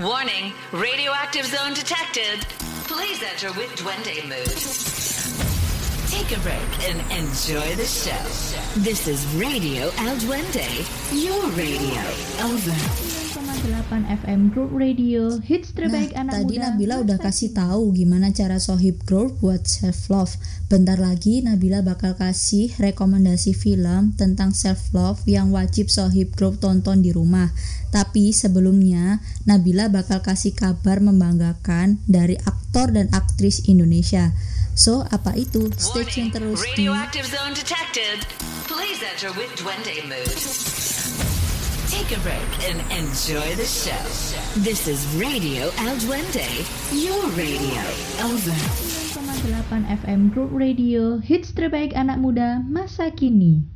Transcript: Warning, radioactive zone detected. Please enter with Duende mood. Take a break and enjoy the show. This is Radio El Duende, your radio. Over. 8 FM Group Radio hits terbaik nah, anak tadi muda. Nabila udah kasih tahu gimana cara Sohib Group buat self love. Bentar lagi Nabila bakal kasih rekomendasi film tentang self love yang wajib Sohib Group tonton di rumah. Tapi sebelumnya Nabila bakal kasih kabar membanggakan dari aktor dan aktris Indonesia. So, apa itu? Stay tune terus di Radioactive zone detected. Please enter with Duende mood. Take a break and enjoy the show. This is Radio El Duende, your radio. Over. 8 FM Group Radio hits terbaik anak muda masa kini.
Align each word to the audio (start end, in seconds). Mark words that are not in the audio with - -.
Warning, 0.00 0.52
radioactive 0.70 1.44
zone 1.46 1.74
detected. 1.74 2.46
Please 2.84 3.20
enter 3.20 3.48
with 3.58 3.74
Duende 3.74 4.22
mood. 4.28 4.46
Take 6.08 6.36
a 6.36 6.40
break 6.40 6.88
and 6.88 7.00
enjoy 7.10 7.74
the 7.74 7.84
show. 7.84 8.80
This 8.80 9.08
is 9.08 9.26
Radio 9.34 9.90
El 9.98 10.16
Duende, 10.18 10.86
your 11.10 11.44
radio. 11.50 12.00
Over. 12.44 13.17
8 13.58 14.06
FM 14.22 14.54
Group 14.54 14.70
Radio 14.70 15.42
hits 15.42 15.74
terbaik 15.74 16.14
nah, 16.14 16.30
anak 16.30 16.32
tadi 16.46 16.54
muda. 16.62 16.64
Nabila 16.70 16.94
udah 17.02 17.18
kasih 17.18 17.50
tahu 17.50 17.90
gimana 17.90 18.30
cara 18.30 18.62
Sohib 18.62 19.02
Group 19.02 19.42
buat 19.42 19.66
self 19.66 20.06
love. 20.06 20.38
Bentar 20.70 21.02
lagi 21.02 21.42
Nabila 21.42 21.82
bakal 21.82 22.14
kasih 22.14 22.70
rekomendasi 22.78 23.58
film 23.58 24.14
tentang 24.14 24.54
self 24.54 24.94
love 24.94 25.26
yang 25.26 25.50
wajib 25.50 25.90
Sohib 25.90 26.38
Group 26.38 26.62
tonton 26.62 27.02
di 27.02 27.10
rumah. 27.10 27.50
Tapi 27.90 28.30
sebelumnya 28.30 29.18
Nabila 29.42 29.90
bakal 29.90 30.22
kasih 30.22 30.54
kabar 30.54 31.02
membanggakan 31.02 31.98
dari 32.06 32.38
aktor 32.38 32.94
dan 32.94 33.10
aktris 33.10 33.66
Indonesia. 33.66 34.30
So, 34.78 35.02
apa 35.10 35.34
itu? 35.34 35.66
Stay 35.74 36.06
tune 36.06 36.30
terus 36.30 36.62
di 36.78 36.86
Radioactive 36.86 37.26
zone 37.26 37.50
detected. 37.58 38.22
Please 38.70 39.02
enter 39.02 39.34
with 39.34 39.50
Duende 39.58 40.06
mood. 40.06 40.77
Take 41.98 42.14
a 42.14 42.20
break 42.22 42.70
and 42.70 42.78
enjoy 42.94 43.58
the 43.58 43.66
show. 43.66 43.98
This 44.62 44.86
is 44.86 45.02
Radio 45.18 45.66
El 45.82 45.98
Duende, 45.98 46.46
your 46.94 47.26
radio. 47.34 47.82
Over. 48.22 48.54
8 49.42 49.98
FM 50.06 50.30
Group 50.30 50.54
Radio 50.54 51.18
hits 51.18 51.50
terbaik 51.50 51.90
anak 51.98 52.22
muda 52.22 52.62
masa 52.70 53.10
kini. 53.10 53.66